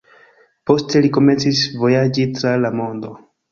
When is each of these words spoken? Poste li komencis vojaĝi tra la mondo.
Poste 0.69 1.01
li 1.03 1.11
komencis 1.19 1.63
vojaĝi 1.83 2.27
tra 2.41 2.57
la 2.65 2.75
mondo. 2.83 3.17